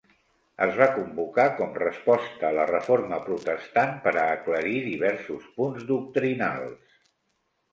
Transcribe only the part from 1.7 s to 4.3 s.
resposta a la Reforma Protestant per a